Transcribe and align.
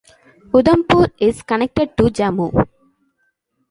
Udhampur 0.53 1.11
is 1.19 1.43
connected 1.43 1.95
to 1.95 2.05
Jammu. 2.05 2.49